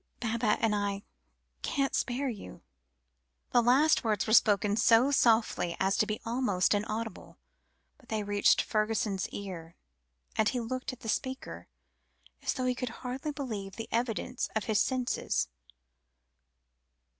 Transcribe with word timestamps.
Baba 0.19 0.57
and 0.59 0.73
I 0.73 1.03
can't 1.61 1.93
spare 1.93 2.27
you." 2.27 2.63
The 3.51 3.61
last 3.61 4.03
words 4.03 4.25
were 4.25 4.33
spoken 4.33 4.75
so 4.75 5.11
softly 5.11 5.77
as 5.79 5.95
to 5.97 6.07
be 6.07 6.19
almost 6.25 6.73
inaudible; 6.73 7.37
but 7.99 8.09
they 8.09 8.23
reached 8.23 8.63
Fergusson's 8.63 9.29
ears, 9.29 9.75
and 10.35 10.49
he 10.49 10.59
looked 10.59 10.91
at 10.91 11.01
the 11.01 11.07
speaker, 11.07 11.67
as 12.41 12.53
though 12.53 12.65
he 12.65 12.73
could 12.73 12.89
hardly 13.05 13.31
believe 13.31 13.75
the 13.75 13.89
evidence 13.91 14.49
of 14.55 14.63
his 14.63 14.79
senses. 14.79 15.49